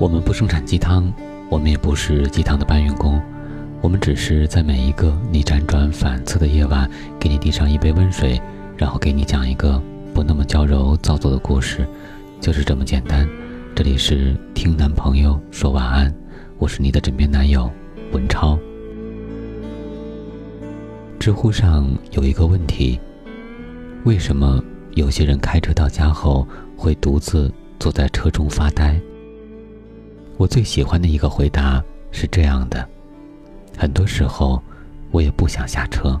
[0.00, 1.12] 我们不生产鸡汤，
[1.50, 3.20] 我们也不是鸡汤的搬运工，
[3.82, 8.40] 我们只是在每一个你辗转反侧的夜晚，给你递上一杯温水，
[8.78, 9.78] 然后给你讲一个
[10.14, 11.86] 不那么娇柔造作的故事，
[12.40, 13.28] 就是这么简单。
[13.74, 16.10] 这里是听男朋友说晚安，
[16.56, 17.70] 我是你的枕边男友
[18.12, 18.58] 文超。
[21.18, 22.98] 知乎上有一个问题：
[24.04, 24.64] 为什么
[24.94, 28.98] 有些人开车到家后会独自坐在车中发呆？
[30.40, 32.88] 我最喜欢的一个回答是这样的：
[33.76, 34.58] 很多时候，
[35.10, 36.18] 我也不想下车，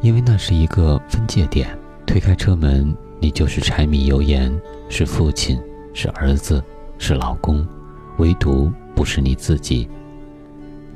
[0.00, 1.70] 因为那是一个分界点。
[2.04, 4.52] 推开车门，你就是柴米油盐，
[4.88, 5.56] 是父亲，
[5.94, 6.60] 是儿子，
[6.98, 7.64] 是老公，
[8.16, 9.88] 唯独不是你自己。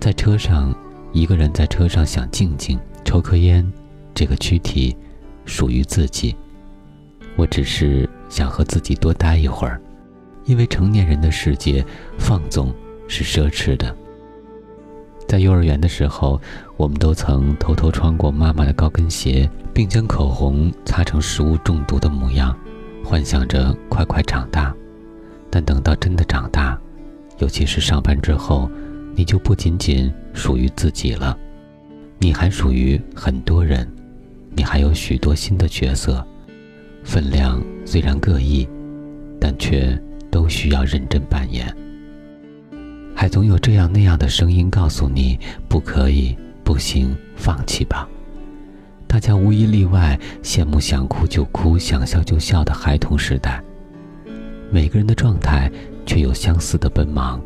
[0.00, 0.74] 在车上，
[1.12, 3.64] 一个人在车上想静静抽颗烟，
[4.12, 4.97] 这个躯体
[5.45, 6.34] 属于自己。
[7.36, 9.81] 我只是想和自己多待一会儿。
[10.44, 11.84] 因为成年人的世界，
[12.18, 12.72] 放纵
[13.06, 13.94] 是奢侈的。
[15.28, 16.40] 在幼儿园的时候，
[16.76, 22.54] 我们都曾偷偷穿过妈妈的高跟鞋，并将口红擦成食物中毒的模样，
[23.04, 24.74] 幻想着快快长大。
[25.48, 26.78] 但等到真的长大，
[27.38, 28.68] 尤其是上班之后，
[29.14, 31.38] 你就不仅仅属于自己了，
[32.18, 33.88] 你还属于很多人，
[34.50, 36.26] 你还有许多新的角色，
[37.04, 38.68] 分量虽然各异，
[39.40, 39.98] 但却。
[40.33, 41.77] 都需要认真扮演，
[43.14, 45.38] 还总有这样那样的声音告诉你
[45.69, 48.08] 不可以、不行、放弃吧。
[49.06, 53.62] 大家无一例外羡慕想哭就哭、想笑就笑的孩童时代。
[54.70, 55.70] 每个人的状态
[56.06, 57.38] 却有相似的奔忙，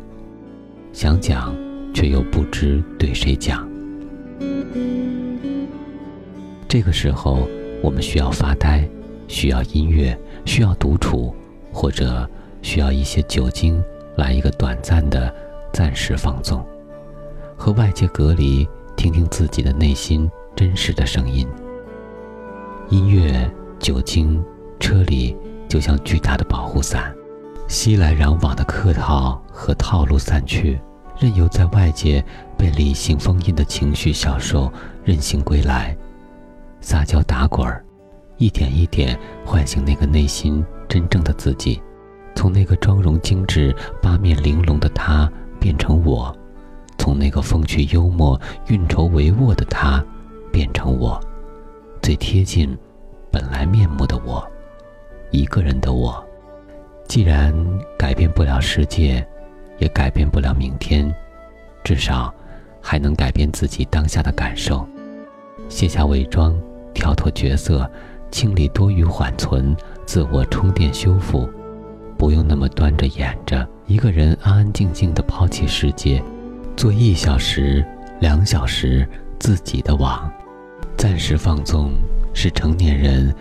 [0.93, 1.53] 想讲
[1.93, 3.69] 却又不知对谁讲。
[6.69, 7.45] 这个时候，
[7.83, 8.87] 我们需要发呆，
[9.27, 11.35] 需要音乐，需要独处，
[11.69, 12.25] 或者。
[12.61, 13.83] 需要一些酒精
[14.15, 15.33] 来一个短暂的
[15.71, 16.65] 暂时放纵，
[17.55, 21.47] 和外界隔离，听听自己的内心真实的声音。
[22.89, 23.49] 音乐、
[23.79, 24.43] 酒精、
[24.79, 25.35] 车里
[25.67, 27.13] 就像巨大的保护伞，
[27.67, 30.79] 熙来攘往的客套和套路散去，
[31.19, 32.23] 任由在外界
[32.57, 34.71] 被理性封印的情绪小兽
[35.03, 35.95] 任性归来，
[36.79, 37.83] 撒娇打滚儿，
[38.37, 41.81] 一点一点唤醒那个内心真正的自己。
[42.37, 45.27] 从那个妆容精致、八面玲珑的她
[45.59, 46.31] 变成我，
[46.95, 50.05] 从那个风趣幽默、运筹帷幄的她
[50.51, 51.19] 变成我，
[51.99, 52.77] 最贴近
[53.31, 54.47] 本来面目的我，
[55.31, 56.23] 一个人的我。
[57.07, 57.51] 既然
[57.97, 59.27] 改变不了世界，
[59.79, 61.11] 也改变不了明天，
[61.83, 62.31] 至少
[62.79, 64.87] 还能改变自己当下的感受。
[65.69, 66.55] 卸下伪装，
[66.93, 67.89] 跳脱角色，
[68.29, 69.75] 清理多余缓存，
[70.05, 71.49] 自我充电修复。
[72.17, 76.21] 不用那么端着演着，一个人安安静静的抛弃世界，
[76.75, 77.85] 做一小时、
[78.19, 79.07] 两小时
[79.39, 80.29] 自己的网，
[80.97, 81.91] 暂时放纵
[82.33, 83.33] 是成年人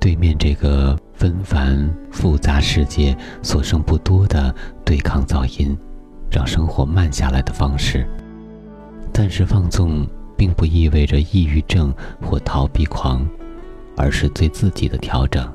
[0.00, 4.54] 对面这个纷繁复杂世界所剩不多的
[4.84, 5.76] 对抗噪音，
[6.30, 8.08] 让生活慢下来的方式。
[9.12, 10.06] 暂时放纵
[10.36, 13.24] 并不意味着抑郁症或逃避狂，
[13.94, 15.46] 而是对自己的调整。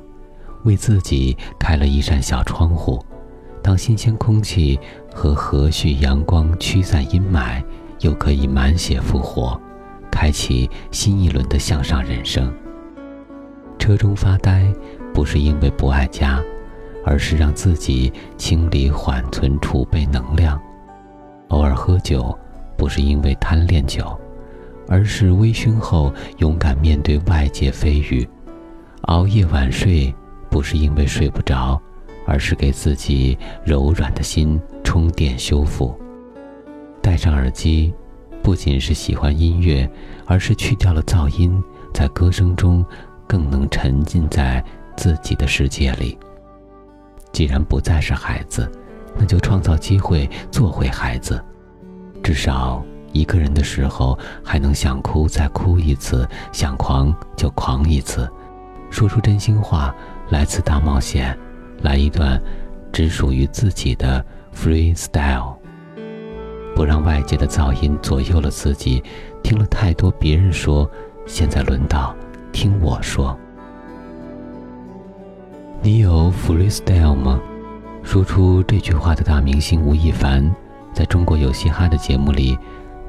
[0.64, 3.04] 为自己开了一扇小窗户，
[3.62, 4.78] 当新鲜空气
[5.14, 7.62] 和和煦阳光驱散阴霾，
[8.00, 9.60] 又可以满血复活，
[10.10, 12.52] 开启新一轮的向上人生。
[13.78, 14.66] 车中发呆，
[15.14, 16.42] 不是因为不爱家，
[17.04, 20.60] 而是让自己清理缓存储备能量。
[21.48, 22.36] 偶尔喝酒，
[22.76, 24.18] 不是因为贪恋酒，
[24.88, 28.28] 而是微醺后勇敢面对外界蜚语。
[29.02, 30.14] 熬夜晚睡。
[30.50, 31.80] 不是因为睡不着，
[32.26, 35.98] 而是给自己柔软的心充电修复。
[37.00, 37.94] 戴上耳机，
[38.42, 39.88] 不仅是喜欢音乐，
[40.26, 41.62] 而是去掉了噪音，
[41.94, 42.84] 在歌声中
[43.26, 44.62] 更能沉浸在
[44.96, 46.18] 自己的世界里。
[47.32, 48.70] 既然不再是孩子，
[49.16, 51.42] 那就创造机会做回孩子。
[52.22, 58.28] 至少一个人的时候，还能想哭再哭一次，想狂就狂一次，
[58.90, 59.94] 说出真心话。
[60.30, 61.36] 来次大冒险，
[61.82, 62.40] 来一段
[62.92, 65.56] 只属于自己的 freestyle。
[66.74, 69.02] 不让外界的噪音左右了自己，
[69.42, 70.88] 听了太多别人说，
[71.26, 72.14] 现在轮到
[72.52, 73.36] 听我说。
[75.82, 77.40] 你有 freestyle 吗？
[78.02, 80.54] 说出这句话的大明星吴亦凡，
[80.92, 82.56] 在中国有嘻哈的节目里，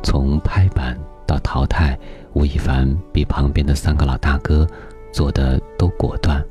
[0.03, 1.97] 从拍板到淘汰，
[2.33, 4.67] 吴亦凡比旁边的三个老大哥
[5.11, 6.43] 做的都果断。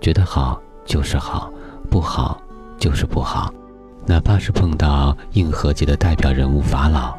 [0.00, 1.52] 觉得好就是好，
[1.90, 2.40] 不好
[2.78, 3.52] 就是不好。
[4.06, 7.14] 哪怕是碰到硬核界的代表人物法老，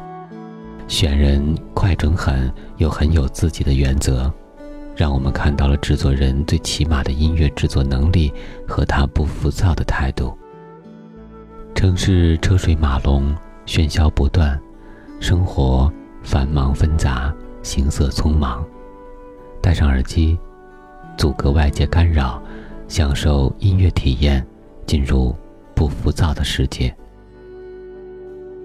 [0.88, 4.32] 选人快准狠，又很有自己的原则，
[4.96, 8.32] 让我们看到了制作人最起码的音乐制作能力
[8.66, 10.36] 和他不浮躁的态度。
[11.76, 13.32] 城市车水马龙，
[13.66, 14.60] 喧嚣不断，
[15.20, 15.90] 生活
[16.24, 17.32] 繁忙纷杂，
[17.62, 18.64] 行色匆忙。
[19.62, 20.36] 戴上耳机，
[21.16, 22.42] 阻隔外界干扰，
[22.90, 24.44] 享受音乐体验，
[24.84, 25.34] 进入。
[25.72, 26.94] 不浮躁的世界。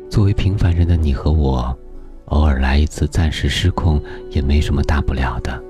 [0.10, 1.74] 作为平凡人的你和我，
[2.25, 5.63] 偶尔来一次暂时失控也没什么大不了的。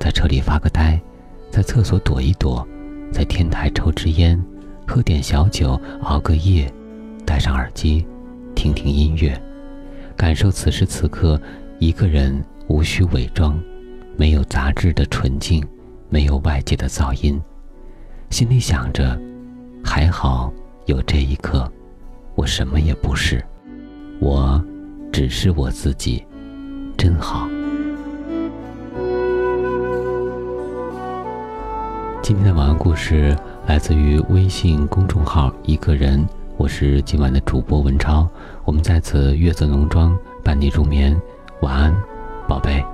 [0.00, 1.00] 在车里发个呆，
[1.48, 2.66] 在厕所躲一躲，
[3.12, 4.36] 在天台抽支烟，
[4.84, 6.68] 喝点小酒，熬个夜，
[7.24, 8.04] 戴上耳机，
[8.56, 9.40] 听听音乐，
[10.16, 11.40] 感受此时此刻
[11.78, 13.56] 一个人无需伪装，
[14.16, 15.64] 没有杂质的纯净，
[16.08, 17.40] 没有外界的噪音，
[18.30, 19.20] 心里想着，
[19.84, 20.52] 还好。
[20.86, 21.70] 有这一刻，
[22.34, 23.44] 我什么也不是，
[24.20, 24.62] 我
[25.12, 26.24] 只是我自己，
[26.96, 27.48] 真好。
[32.22, 33.36] 今天的晚安故事
[33.66, 36.24] 来自于微信公众号“一个人”，
[36.56, 38.28] 我是今晚的主播文超，
[38.64, 41.20] 我们在此月色浓妆伴你入眠，
[41.62, 41.94] 晚安，
[42.48, 42.84] 宝贝。